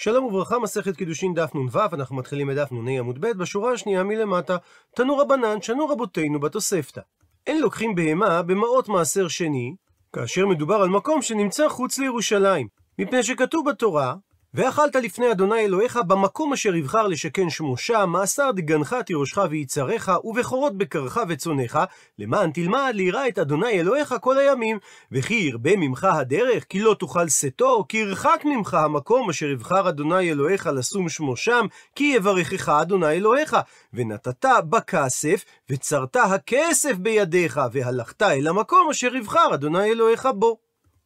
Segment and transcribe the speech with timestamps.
[0.00, 4.56] שלום וברכה, מסכת קידושין דף נ"ו, אנחנו מתחילים בדף נ"ה עמוד ב', בשורה השנייה מלמטה.
[4.94, 7.00] תנו רבנן, שנו רבותינו בתוספתא.
[7.46, 9.74] אין לוקחים בהמה במעות מעשר שני,
[10.12, 12.68] כאשר מדובר על מקום שנמצא חוץ לירושלים.
[12.98, 14.14] מפני שכתוב בתורה,
[14.54, 20.78] ואכלת לפני אדוני אלוהיך במקום אשר יבחר לשכן שמו שם, מאסר דגנך תירושך ויצריך, ובכורות
[20.78, 21.78] בקרך וצונך,
[22.18, 24.78] למען תלמד לירא את אדוני אלוהיך כל הימים.
[25.12, 30.30] וכי ירבה ממך הדרך, כי לא תוכל שאתו, כי ירחק ממך המקום אשר יבחר אדוני
[30.30, 33.56] אלוהיך לשום שמו שם, כי יברכך אדוני אלוהיך.
[33.94, 40.58] ונתת בכסף, וצרת הכסף בידיך, והלכת אל המקום אשר יבחר אדוני אלוהיך בו.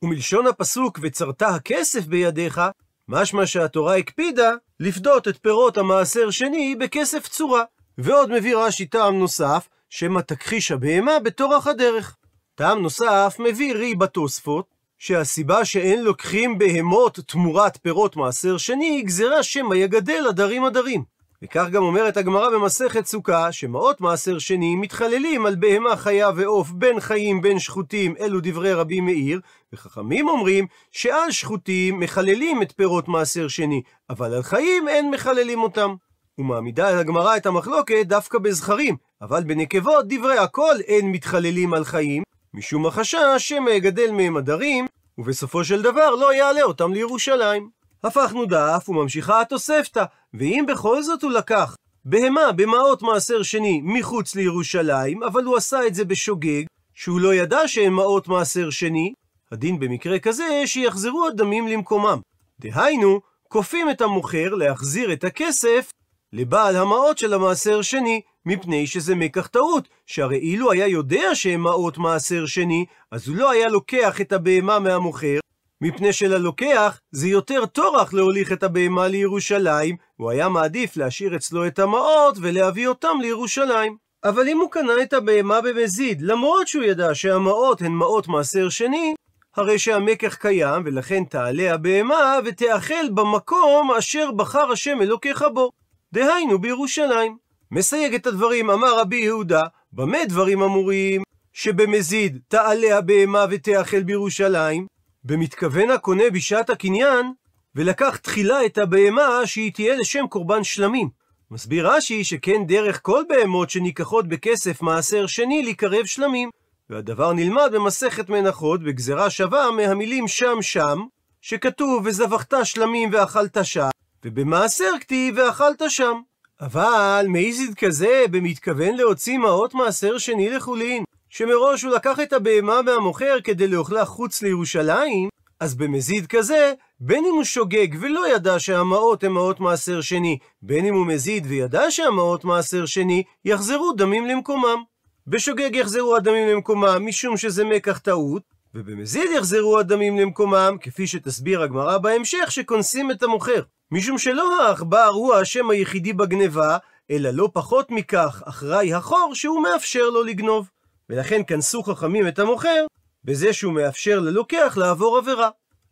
[0.03, 2.61] ומלשון הפסוק וצרת הכסף בידיך,
[3.09, 7.65] משמע שהתורה הקפידה לפדות את פירות המעשר שני בכסף צורה.
[7.98, 12.16] ועוד מביא רש"י טעם נוסף, שמא תכחיש הבהמה בתורך הדרך.
[12.55, 19.42] טעם נוסף מביא רי בתוספות, שהסיבה שאין לוקחים בהמות תמורת פירות מעשר שני, היא גזירה
[19.42, 21.05] שמא יגדל עדרים עדרים.
[21.43, 27.01] וכך גם אומרת הגמרא במסכת סוכה, שמעות מעשר שני מתחללים על בהמה חיה ועוף, בין
[27.01, 29.41] חיים בין שחוטים, אלו דברי רבי מאיר,
[29.73, 35.95] וחכמים אומרים שעל שחוטים מחללים את פירות מעשר שני, אבל על חיים אין מחללים אותם.
[36.39, 42.23] ומעמידה הגמרא את המחלוקת דווקא בזכרים, אבל בנקבות דברי הכל אין מתחללים על חיים,
[42.55, 44.87] משום החשש שמא יגדל מהם עדרים,
[45.19, 47.81] ובסופו של דבר לא יעלה אותם לירושלים.
[48.05, 55.22] הפכנו דף וממשיכה התוספתא, ואם בכל זאת הוא לקח בהמה במעות מעשר שני מחוץ לירושלים,
[55.22, 56.62] אבל הוא עשה את זה בשוגג,
[56.94, 59.12] שהוא לא ידע שהן מעות מעשר שני,
[59.53, 62.20] הדין במקרה כזה שיחזרו הדמים למקומם.
[62.61, 65.91] דהיינו, כופים את המוכר להחזיר את הכסף
[66.33, 71.98] לבעל המעות של המעשר שני, מפני שזה מקח טעות, שהרי אילו היה יודע שהן מעות
[71.98, 75.39] מעשר שני, אז הוא לא היה לוקח את הבהמה מהמוכר,
[75.84, 81.78] מפני שללוקח זה יותר טורח להוליך את הבהמה לירושלים, הוא היה מעדיף להשאיר אצלו את
[81.78, 83.97] המעות ולהביא אותם לירושלים.
[84.25, 89.15] אבל אם הוא קנה את הבהמה במזיד, למרות שהוא ידע שהמעות הן מעות מעשר שני,
[89.56, 95.71] הרי שהמקח קיים, ולכן תעלה הבהמה ותאכל במקום אשר בחר השם אלוקיך בו.
[96.12, 97.37] דהיינו בירושלים.
[97.71, 101.22] מסייג את הדברים, אמר רבי יהודה, במה דברים אמורים?
[101.53, 104.87] שבמזיד תעלה הבהמה ותאכל בירושלים,
[105.25, 107.33] במתכוון הקונה בשעת הקניין,
[107.75, 111.09] ולקח תחילה את הבהמה שהיא תהיה לשם קורבן שלמים.
[111.50, 116.50] מסביר רש"י שכן דרך כל בהמות שניקחות בכסף מעשר שני לקרב שלמים.
[116.91, 121.00] והדבר נלמד במסכת מנחות בגזרה שווה מהמילים שם שם,
[121.41, 123.89] שכתוב וזבחת שלמים ואכלת שם,
[124.25, 126.21] ובמעשר כתיב ואכלת שם.
[126.60, 131.04] אבל מאיזיד כזה במתכוון להוציא מעות מעשר שני לחולין,
[131.34, 135.28] שמראש הוא לקח את הבהמה מהמוכר כדי לאוכלה חוץ לירושלים,
[135.60, 140.87] אז במזיד כזה, בין אם הוא שוגג ולא ידע שהמעות הן מעות מעשר שני, בין
[140.87, 144.82] אם הוא מזיד וידע שהמעות מעשר שני, יחזרו דמים למקומם.
[145.26, 148.42] בשוגג יחזרו הדמים למקומם משום שזה מקח טעות,
[148.75, 153.62] ובמזיד יחזרו הדמים למקומם, כפי שתסביר הגמרא בהמשך, שקונסים את המוכר.
[153.92, 156.76] משום שלא העכבר הוא האשם היחידי בגניבה,
[157.10, 160.69] אלא לא פחות מכך אחראי החור שהוא מאפשר לו לגנוב.
[161.11, 162.87] ולכן כנסו חכמים את המוכר
[163.25, 165.49] בזה שהוא מאפשר ללוקח לעבור עבירה.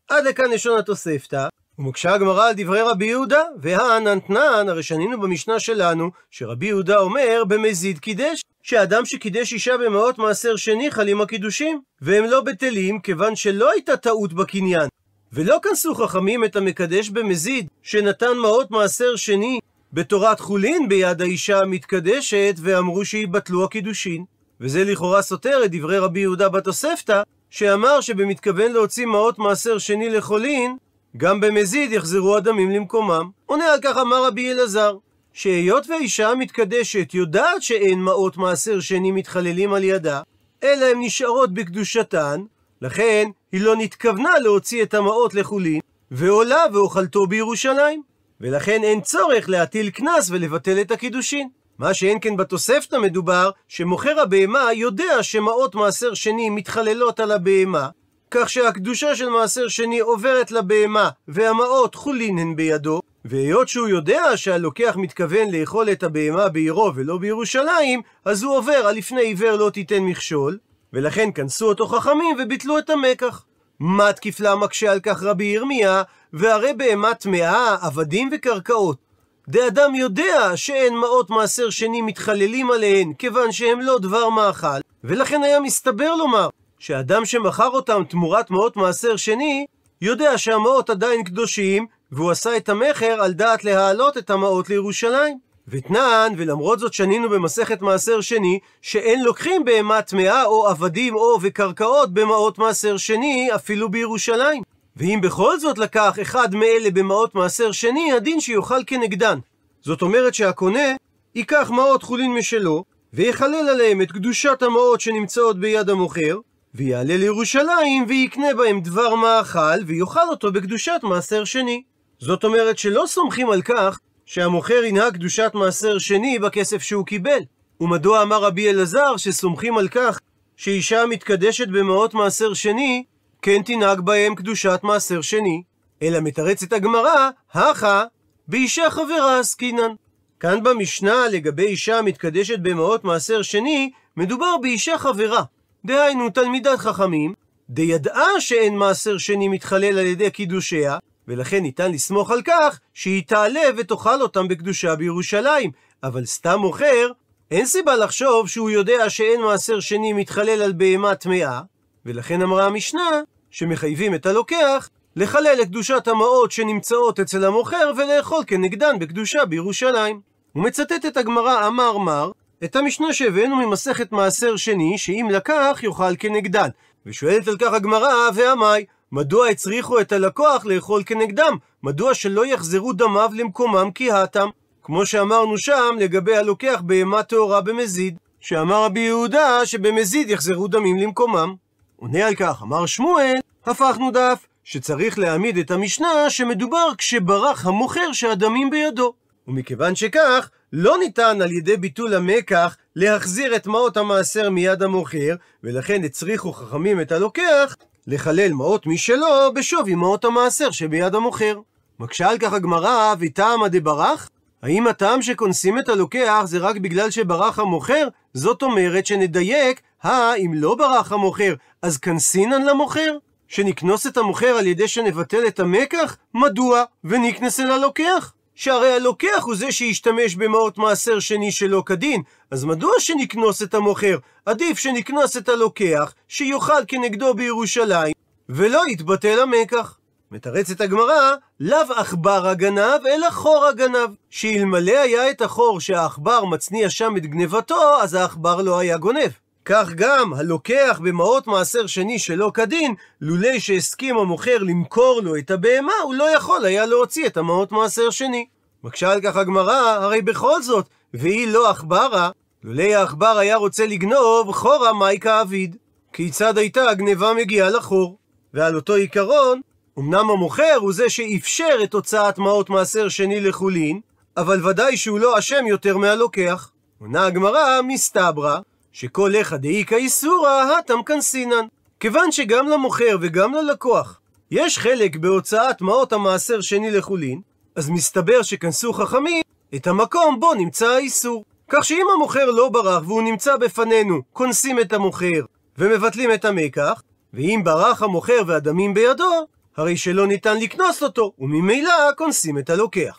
[0.08, 1.48] עד לכאן לשון התוספתא,
[1.78, 7.98] ומקשה הגמרא על דברי רבי יהודה, והאננתנן, הרי שנינו במשנה שלנו, שרבי יהודה אומר במזיד
[7.98, 13.96] קידש, שאדם שקידש אישה במאות מעשר שני חלים הקידושים, והם לא בטלים כיוון שלא הייתה
[13.96, 14.88] טעות בקניין.
[15.32, 19.58] ולא כנסו חכמים את המקדש במזיד, שנתן מעות מעשר שני
[19.92, 24.24] בתורת חולין ביד האישה המתקדשת, ואמרו שיבטלו הקידושין.
[24.60, 30.76] וזה לכאורה סותר את דברי רבי יהודה בתוספתא, שאמר שבמתכוון להוציא מעות מעשר שני לחולין,
[31.16, 33.30] גם במזיד יחזרו הדמים למקומם.
[33.46, 34.96] עונה על כך אמר רבי אלעזר,
[35.32, 40.22] שהיות והאישה המתקדשת יודעת שאין מעות מעשר שני מתחללים על ידה,
[40.62, 42.40] אלא הן נשארות בקדושתן,
[42.82, 48.02] לכן היא לא נתכוונה להוציא את המעות לחולין, ועולה ואוכלתו בירושלים.
[48.40, 51.48] ולכן אין צורך להטיל קנס ולבטל את הקידושין.
[51.80, 57.88] מה שאין כן בתוספתא מדובר, שמוכר הבהמה יודע שמעות מעשר שני מתחללות על הבהמה,
[58.30, 64.94] כך שהקדושה של מעשר שני עוברת לבהמה, והמעות חולין הן בידו, והיות שהוא יודע שהלוקח
[64.96, 70.02] מתכוון לאכול את הבהמה בעירו ולא בירושלים, אז הוא עובר על לפני עיוור לא תיתן
[70.02, 70.58] מכשול,
[70.92, 73.44] ולכן כנסו אותו חכמים וביטלו את המקח.
[73.80, 79.09] מה תקיף לה מקשה על כך רבי ירמיה, והרי בהמה טמאה, עבדים וקרקעות.
[79.50, 85.60] דאדם יודע שאין מעות מעשר שני מתחללים עליהן, כיוון שהם לא דבר מאכל, ולכן היה
[85.60, 86.48] מסתבר לומר,
[86.78, 89.66] שאדם שמכר אותם תמורת מעות מעשר שני,
[90.00, 95.38] יודע שהמעות עדיין קדושים, והוא עשה את המכר על דעת להעלות את המעות לירושלים.
[95.68, 102.14] ותנן, ולמרות זאת שנינו במסכת מעשר שני, שאין לוקחים בהמה טמאה או עבדים או וקרקעות
[102.14, 104.62] במעות מעשר שני, אפילו בירושלים.
[104.96, 109.38] ואם בכל זאת לקח אחד מאלה במעות מעשר שני, הדין שיוכל כנגדן.
[109.82, 110.94] זאת אומרת שהקונה
[111.34, 116.38] ייקח מעות חולין משלו, ויחלל עליהם את קדושת המעות שנמצאות ביד המוכר,
[116.74, 121.82] ויעלה לירושלים ויקנה בהם דבר מאכל, ויאכל אותו בקדושת מעשר שני.
[122.18, 127.40] זאת אומרת שלא סומכים על כך שהמוכר ינהג קדושת מעשר שני בכסף שהוא קיבל.
[127.80, 130.20] ומדוע אמר רבי אלעזר שסומכים על כך
[130.56, 133.04] שאישה המתקדשת במעות מעשר שני,
[133.42, 135.62] כן תנהג בהם קדושת מעשר שני?
[136.02, 138.04] אלא מתרצת הגמרא, הכה,
[138.48, 139.92] באישה חברה עסקינן.
[140.40, 145.42] כאן במשנה לגבי אישה המתקדשת במעות מעשר שני, מדובר באישה חברה.
[145.84, 147.34] דהיינו תלמידת חכמים,
[147.70, 150.98] דידעה שאין מעשר שני מתחלל על ידי קידושיה,
[151.28, 155.70] ולכן ניתן לסמוך על כך שהיא תעלה ותאכל אותם בקדושה בירושלים.
[156.02, 157.10] אבל סתם מוכר,
[157.50, 161.60] אין סיבה לחשוב שהוא יודע שאין מעשר שני מתחלל על בהמה טמאה,
[162.06, 163.20] ולכן אמרה המשנה
[163.50, 170.20] שמחייבים את הלוקח לחלל את קדושת המעות שנמצאות אצל המוכר ולאכול כנגדן בקדושה בירושלים.
[170.52, 172.30] הוא מצטט את הגמרא אמר מר,
[172.64, 176.68] את המשנה שהבאנו ממסכת מעשר שני, שאם לקח יאכל כנגדן.
[177.06, 181.56] ושואלת על כך הגמרא, ועמי, מדוע הצריכו את הלקוח לאכול כנגדם?
[181.82, 184.48] מדוע שלא יחזרו דמיו למקומם כי התם?
[184.82, 191.54] כמו שאמרנו שם לגבי הלוקח בהמה טהורה במזיד, שאמר רבי יהודה שבמזיד יחזרו דמים למקומם.
[192.00, 193.36] עונה על כך, אמר שמואל,
[193.66, 199.12] הפכנו דף, שצריך להעמיד את המשנה שמדובר כשברח המוכר שהדמים בידו.
[199.48, 206.04] ומכיוון שכך, לא ניתן על ידי ביטול המקח להחזיר את מעות המעשר מיד המוכר, ולכן
[206.04, 207.76] הצריכו חכמים את הלוקח
[208.06, 211.58] לחלל מעות משלו בשווי מעות המעשר שביד המוכר.
[211.98, 214.30] מקשה על כך הגמרא, וטעמא דברח?
[214.62, 218.08] האם הטעם שכונסים את הלוקח זה רק בגלל שברח המוכר?
[218.34, 223.16] זאת אומרת שנדייק, הא, אם לא ברח המוכר, אז כנסינן למוכר?
[223.48, 226.16] שנקנוס את המוכר על ידי שנבטל את המקח?
[226.34, 226.84] מדוע?
[227.04, 228.32] ונקנס אל הלוקח?
[228.54, 234.18] שהרי הלוקח הוא זה שישתמש במעות מעשר שני שלא כדין, אז מדוע שנקנוס את המוכר?
[234.46, 238.12] עדיף שנקנוס את הלוקח, שיאכל כנגדו בירושלים,
[238.48, 239.98] ולא יתבטל המקח.
[240.30, 244.10] מתרצת הגמרא, לאו עכבר הגנב, אלא חור הגנב.
[244.30, 249.30] שאלמלא היה את החור שהעכבר מצניע שם את גנבתו, אז העכבר לא היה גונב.
[249.64, 255.92] כך גם הלוקח במעות מעשר שני שלא כדין, לולי שהסכים המוכר למכור לו את הבהמה,
[256.02, 258.46] הוא לא יכול היה להוציא את המעות מעשר שני.
[258.84, 262.30] מקשה על כך הגמרא, הרי בכל זאת, והיא לא עכברה,
[262.64, 265.76] לולי העכבר היה רוצה לגנוב, חורה מייקה אביד.
[266.12, 268.16] כיצד הייתה הגניבה מגיעה לחור?
[268.54, 269.60] ועל אותו עיקרון,
[269.98, 274.00] אמנם המוכר הוא זה שאפשר את הוצאת מעות מעשר שני לחולין,
[274.36, 276.70] אבל ודאי שהוא לא אשם יותר מהלוקח.
[277.00, 278.58] עונה הגמרא, מסתברא,
[278.92, 281.66] שכל איכא דאיכא איסורא התם כנסינן.
[282.00, 284.20] כיוון שגם למוכר וגם ללקוח
[284.50, 287.40] יש חלק בהוצאת מעות המעשר שני לחולין,
[287.76, 289.42] אז מסתבר שכנסו חכמים
[289.74, 291.44] את המקום בו נמצא האיסור.
[291.68, 295.40] כך שאם המוכר לא ברח והוא נמצא בפנינו, כונסים את המוכר
[295.78, 297.02] ומבטלים את המקח,
[297.34, 299.46] ואם ברח המוכר והדמים בידו,
[299.76, 303.18] הרי שלא ניתן לקנוס אותו, וממילא כונסים את הלוקח.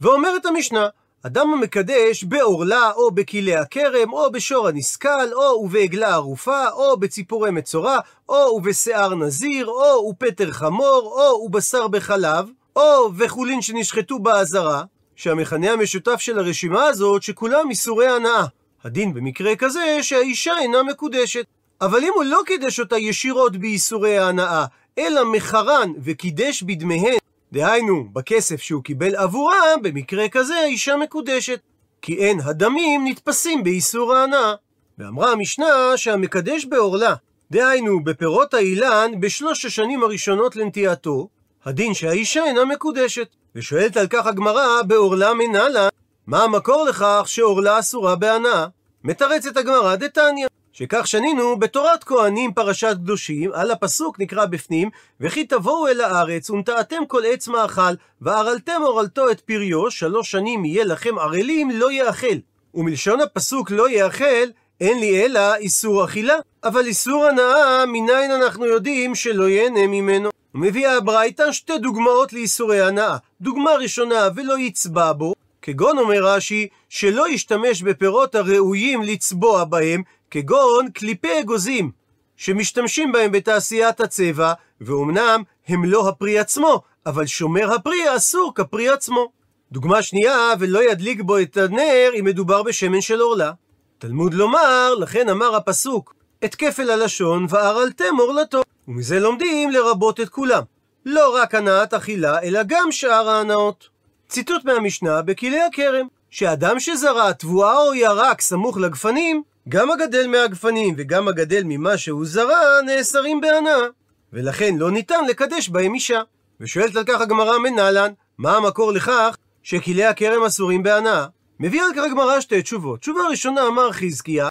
[0.00, 0.88] ואומרת המשנה,
[1.26, 7.98] אדם המקדש בעורלה או בכלי הכרם או בשור הנסכל או ובעגלה ערופה או בציפורי מצורע
[8.28, 14.84] או ובשיער נזיר או ופטר חמור או ובשר בחלב או וחולין שנשחטו באזהרה
[15.16, 18.44] שהמכנה המשותף של הרשימה הזאת שכולם איסורי הנאה.
[18.84, 21.44] הדין במקרה כזה שהאישה אינה מקודשת.
[21.80, 24.64] אבל אם הוא לא קידש אותה ישירות באיסורי ההנאה,
[24.98, 27.23] אלא מחרן וקידש בדמיהן
[27.54, 31.60] דהיינו, בכסף שהוא קיבל עבורם, במקרה כזה האישה מקודשת.
[32.02, 34.54] כי אין הדמים נתפסים באיסור ההנאה.
[34.98, 37.14] ואמרה המשנה שהמקדש בעורלה,
[37.50, 41.28] דהיינו בפירות האילן, בשלוש השנים הראשונות לנטיעתו,
[41.64, 43.28] הדין שהאישה אינה מקודשת.
[43.54, 45.88] ושואלת על כך הגמרא, בעורלה מנהלה,
[46.26, 48.66] מה המקור לכך שעורלה אסורה בהנאה?
[49.04, 50.46] מתרצת הגמרא דתניא.
[50.76, 54.90] שכך שנינו בתורת כהנים פרשת קדושים, על הפסוק נקרא בפנים,
[55.20, 60.84] וכי תבואו אל הארץ ונטעתם כל עץ מאכל, וערלתם אורלתו את פריו, שלוש שנים יהיה
[60.84, 62.36] לכם ערלים, לא יאכל.
[62.74, 64.46] ומלשון הפסוק לא יאכל,
[64.80, 66.36] אין לי אלא איסור אכילה.
[66.64, 70.30] אבל איסור הנאה, מניין אנחנו יודעים שלא ייהנה ממנו.
[70.54, 73.16] ומביאה הברייתא שתי דוגמאות לאיסורי הנאה.
[73.40, 80.02] דוגמה ראשונה, ולא יצבע בו, כגון אומר רש"י, שלא ישתמש בפירות הראויים לצבוע בהם,
[80.34, 81.90] כגון קליפי אגוזים,
[82.36, 89.32] שמשתמשים בהם בתעשיית הצבע, ואומנם הם לא הפרי עצמו, אבל שומר הפרי אסור כפרי עצמו.
[89.72, 93.52] דוגמה שנייה, ולא ידליק בו את הנר אם מדובר בשמן של עורלה.
[93.98, 96.14] תלמוד לומר, לכן אמר הפסוק,
[96.44, 98.62] את כפל הלשון וערלתם עורלתו.
[98.88, 100.62] ומזה לומדים לרבות את כולם.
[101.06, 103.88] לא רק הנעת אכילה, אלא גם שאר ההנאות.
[104.28, 111.28] ציטוט מהמשנה בכלי הכרם, שאדם שזרע תבואה או ירק סמוך לגפנים, גם הגדל מהגפנים וגם
[111.28, 113.86] הגדל ממה שהוא זרע, נאסרים בהנאה.
[114.32, 116.20] ולכן לא ניתן לקדש בהם אישה.
[116.60, 121.26] ושואלת על כך הגמרא מנהלן, מה המקור לכך שכלי הכרם אסורים בהנאה?
[121.60, 123.00] מביאה על כך הגמרא שתי תשובות.
[123.00, 124.48] תשובה ראשונה אמר חזקיה,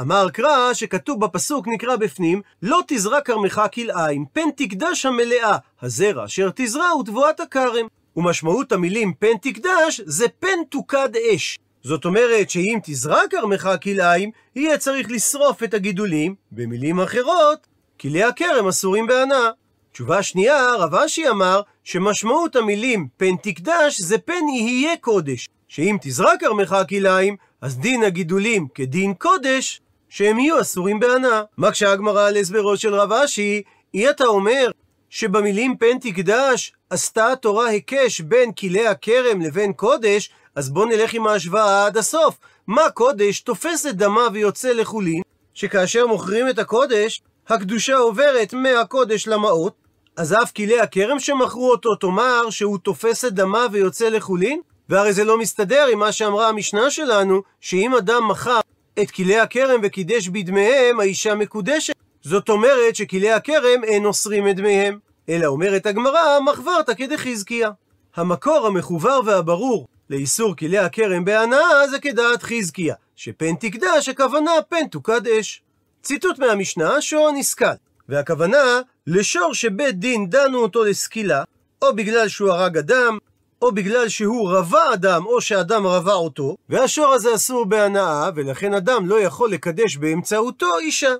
[0.00, 6.50] אמר קרא שכתוב בפסוק נקרא בפנים לא תזרע כרמך כלאיים פן תקדש המלאה הזרע אשר
[6.54, 12.78] תזרע הוא תבואת הכרם ומשמעות המילים פן תקדש זה פן תוקד אש זאת אומרת שאם
[12.82, 16.34] תזרע כרמך כלאיים יהיה צריך לשרוף את הגידולים.
[16.52, 17.66] במילים אחרות
[18.00, 19.50] כלי הכרם אסורים בהנאה.
[19.92, 25.48] תשובה שנייה, רב אשי אמר שמשמעות המילים פן תקדש זה פן יהיה קודש.
[25.68, 31.42] שאם תזרע כרמך כלאיים, אז דין הגידולים כדין קודש, שהם יהיו אסורים בהנאה.
[31.58, 33.62] מקשה הגמרא על הסברו של רב אשי,
[33.94, 34.70] אי אתה אומר
[35.10, 41.26] שבמילים פן תקדש עשתה התורה היקש בין כלי הכרם לבין קודש, אז בוא נלך עם
[41.26, 42.38] ההשוואה עד הסוף.
[42.66, 45.22] מה קודש תופס את דמה ויוצא לחולין,
[45.54, 49.74] שכאשר מוכרים את הקודש, הקדושה עוברת מהקודש למעות,
[50.16, 54.60] אז אף כלי הכרם שמכרו אותו תאמר שהוא תופס את דמה ויוצא לחולין?
[54.88, 58.60] והרי זה לא מסתדר עם מה שאמרה המשנה שלנו, שאם אדם מכר
[59.02, 61.94] את כלי הכרם וקידש בדמיהם, האישה מקודשת.
[62.22, 64.98] זאת אומרת שכלי הכרם אין אוסרים את דמיהם.
[65.28, 67.70] אלא אומרת הגמרא, מחברתא כדחזקיה.
[68.16, 75.26] המקור המחובר והברור לאיסור כלי הכרם בהנאה זה כדעת חזקיה, שפן תקדש הכוונה פן תוקד
[75.26, 75.62] אש.
[76.02, 77.64] ציטוט מהמשנה, שור נסכל.
[78.08, 81.44] והכוונה, לשור שבית דין דנו אותו לסקילה,
[81.82, 83.18] או בגלל שהוא הרג אדם,
[83.62, 89.08] או בגלל שהוא רבה אדם, או שאדם רבה אותו, והשור הזה אסור בהנאה, ולכן אדם
[89.08, 91.14] לא יכול לקדש באמצעותו אישה.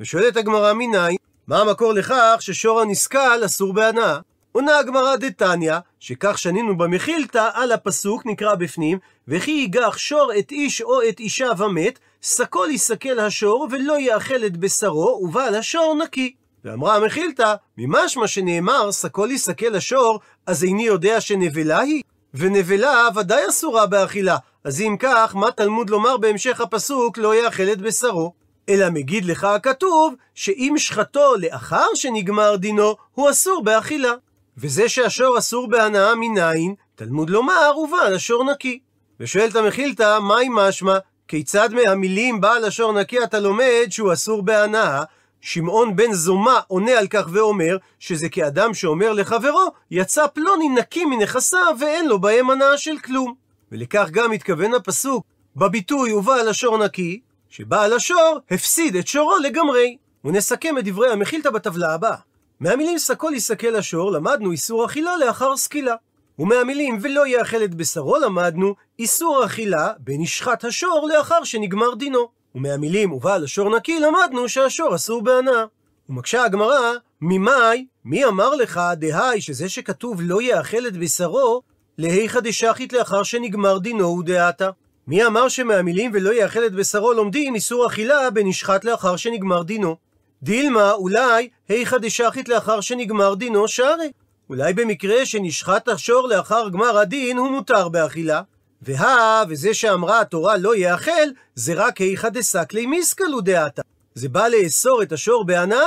[0.00, 1.16] ושואלת הגמרא מניין,
[1.46, 4.18] מה המקור לכך ששור הנסקל אסור בהנאה?
[4.52, 10.82] עונה הגמרא דתניא, שכך שנינו במכילתא, על הפסוק נקרא בפנים, וכי ייגח שור את איש
[10.82, 16.34] או את אישה ומת, סקול יסקל השור ולא יאכל את בשרו, ובעל השור נקי.
[16.64, 22.02] ואמרה המכילתא, ממשמע שנאמר, סקול יסקל השור, אז איני יודע שנבלה היא?
[22.34, 24.36] ונבלה ודאי אסורה באכילה.
[24.64, 28.32] אז אם כך, מה תלמוד לומר בהמשך הפסוק, לא יאכל את בשרו?
[28.68, 34.12] אלא מגיד לך הכתוב, שאם שחטו לאחר שנגמר דינו, הוא אסור באכילה.
[34.60, 38.78] וזה שהשור אסור בהנאה מניין, תלמוד לומר, ובעל השור נקי.
[39.20, 40.98] ושואלת המחילתא, מהי משמע?
[41.28, 45.02] כיצד מהמילים בעל השור נקי אתה לומד שהוא אסור בהנאה?
[45.40, 51.76] שמעון בן זומא עונה על כך ואומר שזה כאדם שאומר לחברו יצא פלוני נקי מנכסיו
[51.80, 53.34] ואין לו בהם הנאה של כלום.
[53.72, 55.24] ולכך גם מתכוון הפסוק
[55.56, 59.96] בביטוי ובעל השור נקי, שבעל השור הפסיד את שורו לגמרי.
[60.24, 62.27] ונסכם את דברי המחילתא בטבלה הבאה.
[62.60, 65.94] מהמילים סקול יסכל השור למדנו איסור אכילה לאחר סקילה.
[66.38, 72.28] ומהמילים ולא יאכל את בשרו למדנו איסור אכילה בנשחט השור לאחר שנגמר דינו.
[72.54, 75.64] ומהמילים ובעל השור נקי למדנו שהשור אסור בהנאה.
[76.08, 81.62] ומקשה הגמרא, ממאי, מי אמר לך, דהי, שזה שכתוב לא יאכל את בשרו,
[81.98, 84.70] להיכא דשחית לאחר שנגמר דינו הוא דעתה.
[85.06, 90.07] מי אמר שמהמילים ולא יאכל את בשרו לומדים איסור אכילה בנשחט לאחר שנגמר דינו?
[90.42, 94.12] דילמה, אולי, היכא דשחית לאחר שנגמר דינו שרי.
[94.48, 98.42] אולי במקרה שנשחט השור לאחר גמר הדין הוא מותר באכילה.
[98.82, 103.82] והא, וזה שאמרה התורה לא יאכל, זה רק היכא דסקלי מיסקלו דעתה.
[104.14, 105.86] זה בא לאסור את השור בהנאה,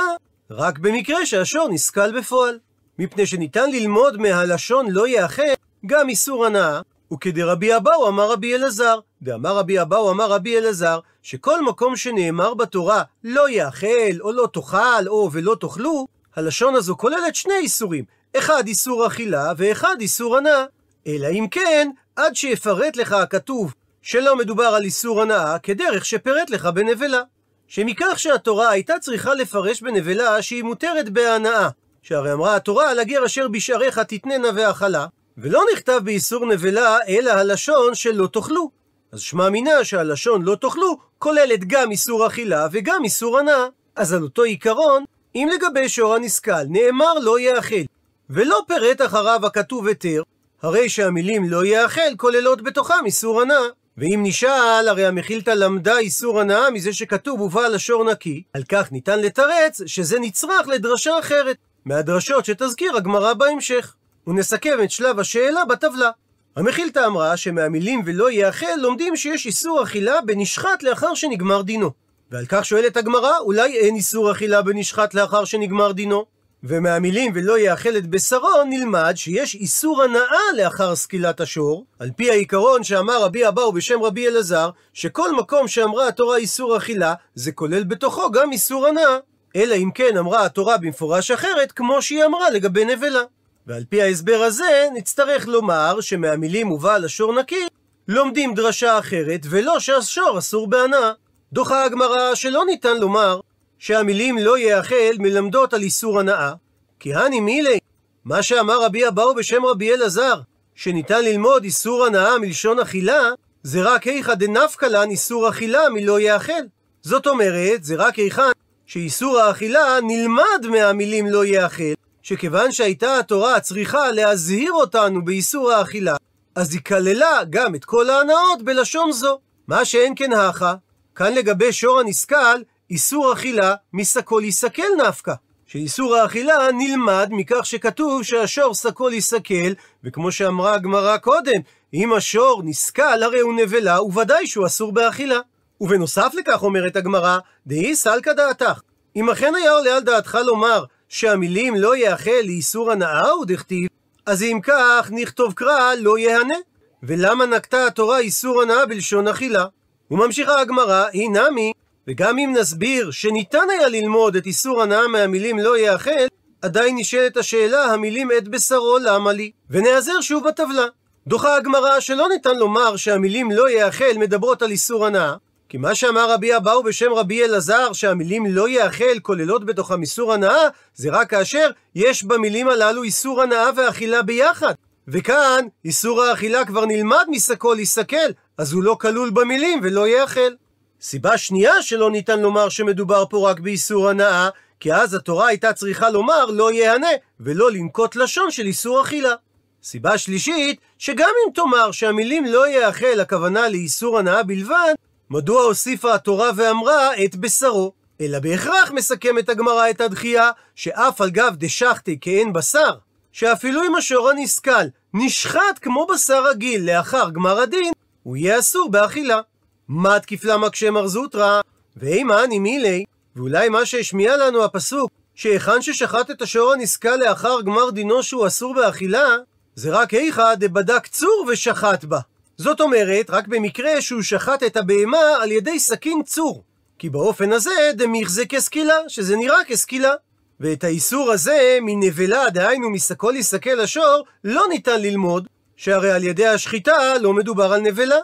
[0.50, 2.58] רק במקרה שהשור נסכל בפועל.
[2.98, 5.42] מפני שניתן ללמוד מהלשון לא יאכל
[5.86, 6.80] גם איסור הנאה,
[7.12, 8.98] וכדרבי אבאו אמר רבי אלעזר.
[9.22, 15.08] דאמר רבי אבאו אמר רבי אלעזר, שכל מקום שנאמר בתורה לא יאכל, או לא תאכל,
[15.08, 18.04] או ולא תאכלו, הלשון הזו כוללת שני איסורים,
[18.36, 20.64] אחד איסור אכילה ואחד איסור הנאה.
[21.06, 26.66] אלא אם כן, עד שיפרט לך הכתוב שלא מדובר על איסור הנאה, כדרך שפירט לך
[26.66, 27.22] בנבלה.
[27.68, 31.68] שמכך שהתורה הייתה צריכה לפרש בנבלה שהיא מותרת בהנאה,
[32.02, 35.06] שהרי אמרה התורה על הגר אשר בשעריך תתננה ואכלה,
[35.38, 38.81] ולא נכתב באיסור נבלה אלא הלשון שלא תאכלו.
[39.12, 43.66] אז שמע מינה שהלשון לא תאכלו כוללת גם איסור אכילה וגם איסור הנאה.
[43.96, 45.04] אז על אותו עיקרון,
[45.34, 47.84] אם לגבי שור הנסכל נאמר לא יאכל,
[48.30, 50.22] ולא פירט אחריו הכתוב היתר,
[50.62, 53.66] הרי שהמילים לא יאכל כוללות בתוכם איסור הנאה.
[53.98, 59.20] ואם נשאל, הרי המחילתא למדה איסור הנאה מזה שכתוב ובא לשור נקי, על כך ניתן
[59.20, 63.94] לתרץ שזה נצרך לדרשה אחרת, מהדרשות שתזכיר הגמרא בהמשך.
[64.26, 66.10] ונסכם את שלב השאלה בטבלה.
[66.56, 71.90] המחילתא אמרה שמהמילים ולא יאכל לומדים שיש איסור אכילה בנשחט לאחר שנגמר דינו.
[72.30, 76.24] ועל כך שואלת הגמרא, אולי אין איסור אכילה בנשחט לאחר שנגמר דינו?
[76.64, 82.84] ומהמילים ולא יאכל את בשרו נלמד שיש איסור הנאה לאחר סקילת השור, על פי העיקרון
[82.84, 88.30] שאמר רבי אבאו בשם רבי אלעזר, שכל מקום שאמרה התורה איסור אכילה, זה כולל בתוכו
[88.30, 89.16] גם איסור הנאה.
[89.56, 93.22] אלא אם כן אמרה התורה במפורש אחרת, כמו שהיא אמרה לגבי נבלה.
[93.66, 97.66] ועל פי ההסבר הזה, נצטרך לומר שמהמילים ובעל השור נקי,
[98.08, 101.12] לומדים דרשה אחרת, ולא שהשור אסור בהנאה.
[101.52, 103.40] דוחה הגמרא שלא ניתן לומר
[103.78, 106.52] שהמילים לא יאכל מלמדות על איסור הנאה,
[107.00, 107.78] כי הני מילי,
[108.24, 110.40] מה שאמר רבי אבאו בשם רבי אלעזר,
[110.74, 113.20] שניתן ללמוד איסור הנאה מלשון אכילה,
[113.62, 116.62] זה רק היכא דנפקא לן איסור אכילה מלא יאכל.
[117.02, 118.42] זאת אומרת, זה רק היכן
[118.86, 126.16] שאיסור האכילה נלמד מהמילים לא יאכל, שכיוון שהייתה התורה צריכה להזהיר אותנו באיסור האכילה,
[126.54, 129.38] אז היא כללה גם את כל ההנאות בלשון זו.
[129.68, 130.74] מה שאין כן הכה,
[131.14, 135.34] כאן לגבי שור הנסכל, איסור אכילה מסקול יסקל נפקא.
[135.66, 139.74] שאיסור האכילה נלמד מכך שכתוב שהשור סקול יסקל,
[140.04, 141.60] וכמו שאמרה הגמרא קודם,
[141.94, 145.38] אם השור נסקל הרי הוא נבלה, וודאי שהוא אסור באכילה.
[145.80, 148.80] ובנוסף לכך אומרת הגמרא, דאי סלקא דעתך.
[149.16, 153.88] אם אכן היה עולה על דעתך לומר שהמילים לא יאכל לאיסור הנאה ודכתיב,
[154.26, 156.54] אז אם כך נכתוב קרא לא יהנה.
[157.02, 159.64] ולמה נקטה התורה איסור הנאה בלשון אכילה?
[160.10, 161.72] וממשיכה הגמרא, היא נמי,
[162.08, 166.26] וגם אם נסביר שניתן היה ללמוד את איסור הנאה מהמילים לא יאכל,
[166.62, 169.50] עדיין נשאלת השאלה, המילים את בשרו למה לי?
[169.70, 170.86] ונעזר שוב בטבלה.
[171.26, 175.34] דוחה הגמרא שלא ניתן לומר שהמילים לא יאכל מדברות על איסור הנאה,
[175.72, 180.68] כי מה שאמר רבי אבאו בשם רבי אלעזר, שהמילים לא יאכל כוללות בתוכם איסור הנאה,
[180.94, 184.74] זה רק כאשר יש במילים הללו איסור הנאה ואכילה ביחד.
[185.08, 190.54] וכאן, איסור האכילה כבר נלמד מסקול יסקל, אז הוא לא כלול במילים ולא יאכל.
[191.00, 194.48] סיבה שנייה שלא ניתן לומר שמדובר פה רק באיסור הנאה,
[194.80, 199.34] כי אז התורה הייתה צריכה לומר לא יהנה, ולא לנקוט לשון של איסור אכילה.
[199.82, 204.94] סיבה שלישית, שגם אם תאמר שהמילים לא יאכל הכוונה לאיסור הנאה בלבד,
[205.32, 207.92] מדוע הוסיפה התורה ואמרה את בשרו?
[208.20, 212.94] אלא בהכרח מסכמת הגמרא את הדחייה, שאף על גב דשחטי כאין בשר,
[213.32, 217.92] שאפילו אם השור הנסכל נשחט כמו בשר רגיל לאחר גמר הדין,
[218.22, 219.40] הוא יהיה אסור באכילה.
[219.88, 221.60] מה תקיפלה מקשה מר זוטרא?
[221.96, 223.04] ואימה אני מילי,
[223.36, 228.74] ואולי מה שהשמיע לנו הפסוק, שהיכן ששחט את השור הנסכל לאחר גמר דינו שהוא אסור
[228.74, 229.28] באכילה,
[229.74, 232.18] זה רק היכא דבדק צור ושחט בה.
[232.62, 236.64] זאת אומרת, רק במקרה שהוא שחט את הבהמה על ידי סכין צור.
[236.98, 240.14] כי באופן הזה דמיכזה כסקילה, שזה נראה כסקילה.
[240.60, 245.46] ואת האיסור הזה מנבלה, דהיינו מסקול יסקל השור, לא ניתן ללמוד,
[245.76, 248.18] שהרי על ידי השחיטה לא מדובר על נבלה.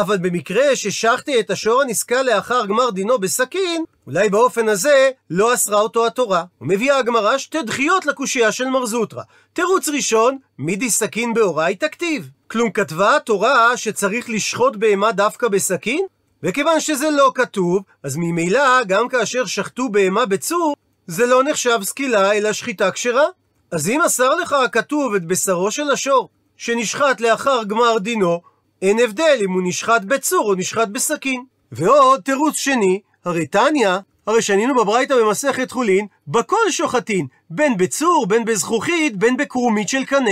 [0.00, 5.80] אבל במקרה ששחטי את השור הנסקל לאחר גמר דינו בסכין, אולי באופן הזה לא אסרה
[5.80, 6.44] אותו התורה.
[6.60, 9.22] ומביאה הגמרא שתי דחיות לקושייה של מר זוטרא.
[9.52, 12.30] תירוץ ראשון, מידי סכין באוראי תכתיב.
[12.46, 16.06] כלום כתבה התורה שצריך לשחוט בהמה דווקא בסכין?
[16.42, 20.74] וכיוון שזה לא כתוב, אז ממילא גם כאשר שחטו בהמה בצור,
[21.06, 23.26] זה לא נחשב סקילה אלא שחיטה כשרה.
[23.70, 28.40] אז אם מסר לך הכתוב את בשרו של השור, שנשחט לאחר גמר דינו,
[28.82, 31.44] אין הבדל אם הוא נשחט בצור או נשחט בסכין.
[31.72, 38.44] ועוד תירוץ שני, הרי תניא, הרי שנינו בברייתא במסכת חולין, בכל שוחטין, בין בצור, בין
[38.44, 40.30] בזכוכית, בין בקרומית של קנה.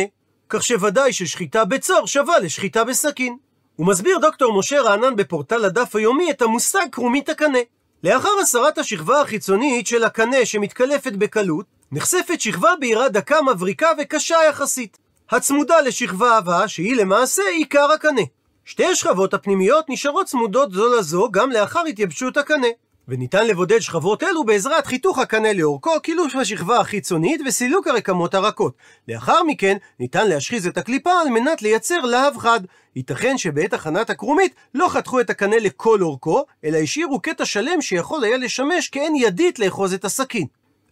[0.49, 3.37] כך שוודאי ששחיטה בצור שווה לשחיטה בסכין.
[3.77, 7.59] הוא מסביר דוקטור משה רענן בפורטל הדף היומי את המושג קרומית הקנה.
[8.05, 14.99] לאחר הסרת השכבה החיצונית של הקנה שמתקלפת בקלות, נחשפת שכבה בהירה דקה מבריקה וקשה יחסית,
[15.31, 18.23] הצמודה לשכבה עבה שהיא למעשה עיקר הקנה.
[18.69, 22.67] שתי השכבות הפנימיות נשארות צמודות זו לזו גם לאחר התייבשות הקנה.
[23.09, 28.75] וניתן לבודד שכבות אלו בעזרת חיתוך הקנה לאורכו, קילוף השכבה החיצונית וסילוק הרקמות הרכות.
[29.09, 32.61] לאחר מכן ניתן להשחיז את הקליפה על מנת לייצר להב חד.
[32.97, 38.25] ייתכן שבעת הכנת הקרומית לא חתכו את הקנה לכל אורכו, אלא השאירו קטע שלם שיכול
[38.25, 40.47] היה לשמש כעין ידית לאחוז את הסכין.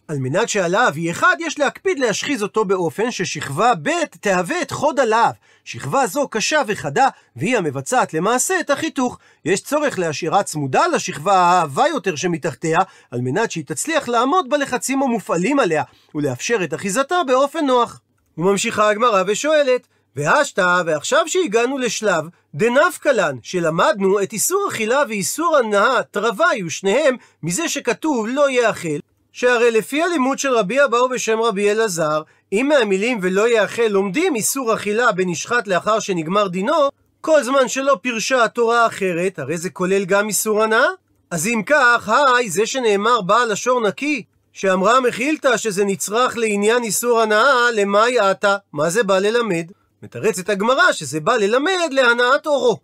[0.07, 3.89] על מנת שהלהב יהיה חד, יש להקפיד להשחיז אותו באופן ששכבה ב'
[4.19, 5.33] תהווה את חוד הלהב.
[5.63, 9.19] שכבה זו קשה וחדה, והיא המבצעת למעשה את החיתוך.
[9.45, 12.79] יש צורך להשאירה צמודה לשכבה העבה יותר שמתחתיה,
[13.11, 15.83] על מנת שהיא תצליח לעמוד בלחצים המופעלים עליה,
[16.15, 18.01] ולאפשר את אחיזתה באופן נוח.
[18.37, 26.03] וממשיכה הגמרא ושואלת, והשתא, ועכשיו שהגענו לשלב דנפקא לן, שלמדנו את איסור אכילה ואיסור הנאה,
[26.11, 28.99] תרווי ושניהם, מזה שכתוב לא יאכל,
[29.35, 32.21] שהרי לפי הלימוד של רבי אבאו בשם רבי אלעזר,
[32.51, 36.89] אם מהמילים ולא יאכל לומדים איסור אכילה בנשחט לאחר שנגמר דינו,
[37.21, 40.85] כל זמן שלא פירשה התורה אחרת, הרי זה כולל גם איסור הנאה?
[41.31, 47.21] אז אם כך, היי, זה שנאמר בעל השור נקי, שאמרה מחילתא שזה נצרך לעניין איסור
[47.21, 48.57] הנאה, למאי עתה?
[48.73, 49.71] מה זה בא ללמד?
[50.03, 52.77] מתרצת הגמרא שזה בא ללמד להנאת אורו.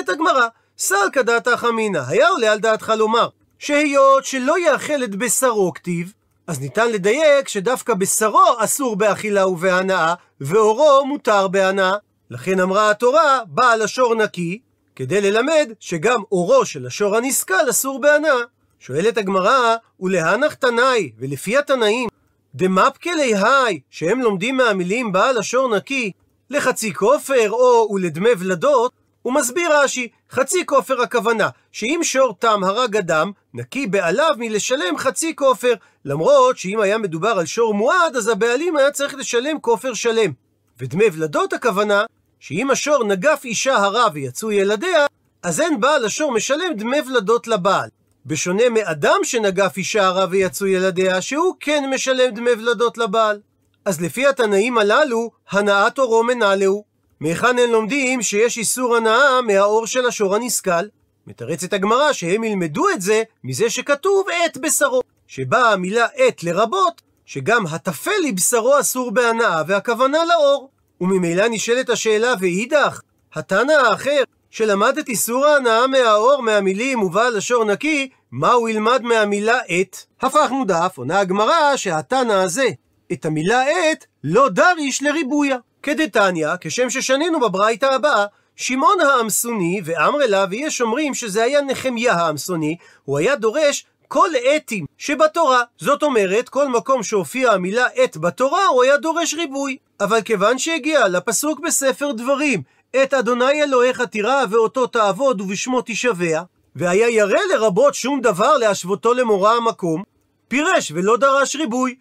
[0.00, 0.46] את הגמרא,
[0.78, 3.28] סלקא דעתך אמינא, היה עולה על דעתך לומר,
[3.62, 6.12] שהיות שלא יאכל את בשרו כתיב,
[6.46, 11.92] אז ניתן לדייק שדווקא בשרו אסור באכילה ובהנאה, ואורו מותר בהנאה.
[12.30, 14.58] לכן אמרה התורה, בעל השור נקי,
[14.96, 18.38] כדי ללמד שגם אורו של השור הנסכל אסור בהנאה.
[18.80, 22.08] שואלת הגמרא, ולהנח תנאי, ולפי התנאים,
[22.54, 26.12] דמפקלי היי, שהם לומדים מהמילים בעל השור נקי,
[26.50, 28.92] לחצי כופר או ולדמי ולדות,
[29.22, 35.36] הוא מסביר רש"י, חצי כופר הכוונה, שאם שור תם הרג אדם, נקי בעליו מלשלם חצי
[35.36, 40.32] כופר, למרות שאם היה מדובר על שור מועד, אז הבעלים היה צריך לשלם כופר שלם.
[40.78, 42.04] ודמי ולדות הכוונה,
[42.40, 45.06] שאם השור נגף אישה הרה ויצאו ילדיה,
[45.42, 47.88] אז אין בעל השור משלם דמי ולדות לבעל.
[48.26, 53.40] בשונה מאדם שנגף אישה הרה ויצאו ילדיה, שהוא כן משלם דמי ולדות לבעל.
[53.84, 56.91] אז לפי התנאים הללו, הנאת אורו מנהלהו.
[57.22, 60.84] מהיכן הם לומדים שיש איסור הנאה מהאור של השור הנסכל?
[61.26, 67.66] מתרצת הגמרא שהם ילמדו את זה מזה שכתוב עת בשרו, שבאה המילה עת לרבות, שגם
[67.66, 70.70] הטפל לבשרו אסור בהנאה, והכוונה לאור.
[71.00, 73.00] וממילא נשאלת השאלה, ואידך,
[73.34, 79.58] התנא האחר, שלמד את איסור ההנאה מהאור מהמילים ובעל לשור נקי, מה הוא ילמד מהמילה
[79.68, 80.06] עת?
[80.22, 82.66] הפכנו דף, עונה הגמרא שהתנא הזה,
[83.12, 85.56] את המילה עת, לא דריש לריבויה.
[85.82, 92.76] כדתניא, כשם ששנינו בברייתא הבאה, שמעון האמסוני ואמר אליו, ויש אומרים שזה היה נחמיה האמסוני,
[93.04, 95.62] הוא היה דורש כל עתים שבתורה.
[95.78, 99.76] זאת אומרת, כל מקום שהופיעה המילה עת בתורה, הוא היה דורש ריבוי.
[100.00, 102.62] אבל כיוון שהגיע לפסוק בספר דברים,
[103.02, 106.42] את אדוני אלוהיך תירא ואותו תעבוד ובשמו תשבע,
[106.76, 110.02] והיה ירא לרבות שום דבר להשוותו למורא המקום,
[110.48, 111.94] פירש ולא דרש ריבוי.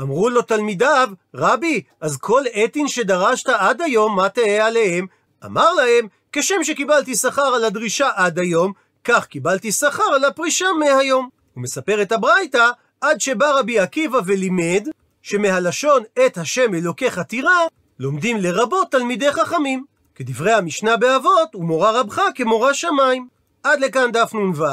[0.00, 5.06] אמרו לו תלמידיו, רבי, אז כל עתין שדרשת עד היום, מה תהא עליהם?
[5.44, 8.72] אמר להם, כשם שקיבלתי שכר על הדרישה עד היום,
[9.04, 11.28] כך קיבלתי שכר על הפרישה מהיום.
[11.54, 14.88] הוא מספר את הברייתא, עד שבא רבי עקיבא ולימד,
[15.22, 17.50] שמהלשון את השם אלוקיך תירא,
[17.98, 19.84] לומדים לרבות תלמידי חכמים.
[20.14, 23.28] כדברי המשנה באבות, ומורה רבך כמורה שמיים.
[23.62, 24.64] עד לכאן דף נ"ו.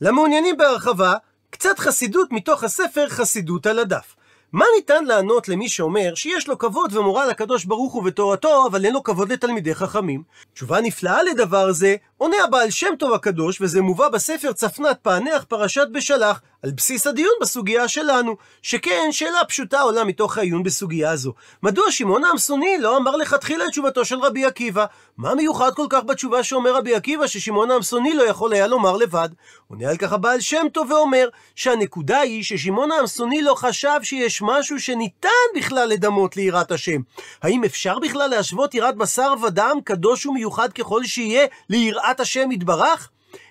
[0.00, 1.14] למעוניינים בהרחבה,
[1.50, 4.14] קצת חסידות מתוך הספר חסידות על הדף.
[4.54, 8.94] מה ניתן לענות למי שאומר שיש לו כבוד ומורא לקדוש ברוך הוא ותורתו, אבל אין
[8.94, 10.22] לו כבוד לתלמידי חכמים?
[10.54, 15.86] תשובה נפלאה לדבר זה, עונה הבעל שם טוב הקדוש, וזה מובא בספר צפנת פענח פרשת
[15.92, 21.32] בשלח, על בסיס הדיון בסוגיה שלנו, שכן שאלה פשוטה עולה מתוך העיון בסוגיה זו.
[21.62, 24.84] מדוע שמעון העמסוני לא אמר לכתחילה את תשובתו של רבי עקיבא?
[25.16, 29.28] מה מיוחד כל כך בתשובה שאומר רבי עקיבא ששמעון העמסוני לא יכול היה לומר לבד?
[29.70, 34.80] עונה על כך הבעל שם טוב ואומר שהנקודה היא ששמעון העמסוני לא חשב שיש משהו
[34.80, 37.00] שניתן בכלל לדמות ליראת השם.
[37.42, 43.10] האם אפשר בכלל להשוות יראת בשר ודם, קדוש ומיוחד ככל שיהיה, ליראת השם יתברך?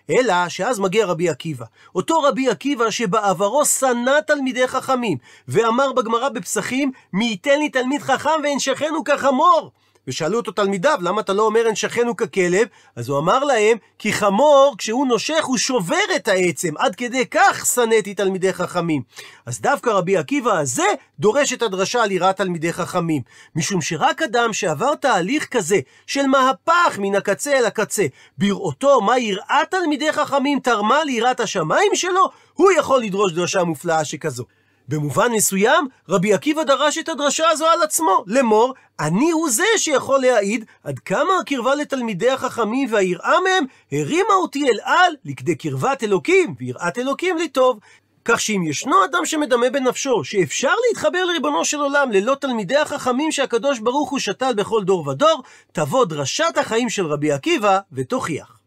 [0.10, 1.66] אלא שאז מגיע רבי עקיבא.
[1.96, 8.30] אותו רבי עקיבא שבעברו שנא תלמידי חכמים, ואמר בגמרא בפסחים, מי ייתן לי תלמיד חכם
[8.44, 9.72] ואנשכנו כחמור.
[10.08, 12.68] ושאלו אותו תלמידיו, למה אתה לא אומר אנשכנו ככלב?
[12.96, 17.66] אז הוא אמר להם, כי חמור, כשהוא נושך, הוא שובר את העצם, עד כדי כך
[17.74, 19.02] שנאתי תלמידי חכמים.
[19.46, 20.88] אז דווקא רבי עקיבא הזה
[21.20, 23.22] דורש את הדרשה על יראת תלמידי חכמים.
[23.56, 28.06] משום שרק אדם שעבר תהליך כזה, של מהפך מן הקצה אל הקצה,
[28.38, 34.44] בראותו מה יראת תלמידי חכמים תרמה ליראת השמיים שלו, הוא יכול לדרוש דרשה מופלאה שכזו.
[34.88, 40.22] במובן מסוים, רבי עקיבא דרש את הדרשה הזו על עצמו, לאמור, אני הוא זה שיכול
[40.22, 46.56] להעיד עד כמה הקרבה לתלמידי החכמים והיראה מהם הרימה אותי אל על לכדי קרבת אלוקים
[46.60, 47.80] ויראת אלוקים לי טוב.
[48.26, 53.80] כך שאם ישנו אדם שמדמה בנפשו שאפשר להתחבר לריבונו של עולם ללא תלמידי החכמים שהקדוש
[53.80, 58.63] ברוך הוא שתל בכל דור ודור, תבוא דרשת החיים של רבי עקיבא ותוכיח.